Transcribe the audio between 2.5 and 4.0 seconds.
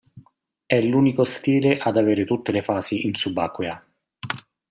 le fasi in subacquea.